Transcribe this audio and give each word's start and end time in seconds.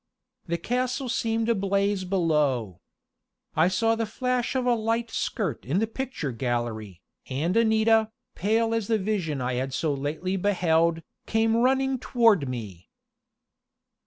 The 0.47 0.57
castle 0.57 1.09
seemed 1.09 1.47
ablaze 1.47 2.05
below. 2.05 2.81
I 3.55 3.67
saw 3.67 3.93
the 3.93 4.07
flash 4.07 4.55
of 4.55 4.65
a 4.65 4.73
light 4.73 5.11
skirt 5.11 5.63
in 5.63 5.77
the 5.77 5.85
picture 5.85 6.31
gallery, 6.31 7.03
and 7.29 7.55
Anita, 7.55 8.09
pale 8.33 8.73
as 8.73 8.87
the 8.87 8.97
vision 8.97 9.41
I 9.41 9.53
had 9.61 9.75
so 9.75 9.93
lately 9.93 10.37
beheld, 10.37 11.03
came 11.27 11.55
running 11.55 11.99
toward 11.99 12.49
me. 12.49 12.89